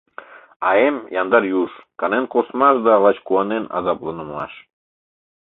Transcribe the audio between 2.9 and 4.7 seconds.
лач куанен азапланымаш.